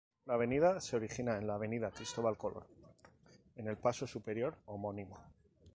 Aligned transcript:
La 0.25 0.33
avenida 0.33 0.79
se 0.81 0.95
origina 0.95 1.37
en 1.37 1.45
la 1.45 1.53
Avenida 1.53 1.91
Cristóbal 1.91 2.35
Colón, 2.35 2.65
En 3.55 3.67
el 3.67 3.77
Paso 3.77 4.07
Superior 4.07 4.57
homónimo. 4.65 5.19